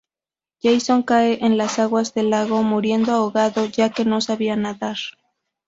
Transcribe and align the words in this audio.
Jason 0.63 1.03
cae 1.03 1.45
en 1.45 1.59
las 1.59 1.77
aguas 1.77 2.15
del 2.15 2.31
lago 2.31 2.63
muriendo 2.63 3.11
ahogado 3.11 3.65
ya 3.67 3.91
que 3.91 4.03
no 4.03 4.19
sabía 4.19 4.55
nadar. 4.55 4.97